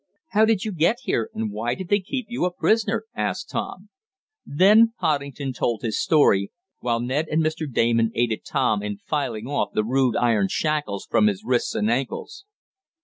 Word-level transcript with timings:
"How 0.29 0.45
did 0.45 0.65
you 0.65 0.71
get 0.71 1.01
here, 1.03 1.29
and 1.31 1.51
why 1.51 1.75
did 1.75 1.89
they 1.89 1.99
keep 1.99 2.25
you 2.27 2.43
a 2.43 2.51
prisoner?" 2.51 3.05
asked 3.13 3.51
Tom. 3.51 3.89
Then 4.43 4.93
Poddington 4.99 5.53
told 5.53 5.83
his 5.83 6.01
story, 6.01 6.51
while 6.79 6.99
Ned 6.99 7.27
and 7.27 7.43
Mr. 7.43 7.71
Damon 7.71 8.11
aided 8.15 8.43
Tom 8.43 8.81
in 8.81 8.97
filing 9.05 9.45
off 9.45 9.73
the 9.75 9.83
rude 9.83 10.15
iron 10.15 10.47
shackles 10.49 11.05
from 11.05 11.27
his 11.27 11.43
wrists 11.45 11.75
and 11.75 11.91
ankles. 11.91 12.45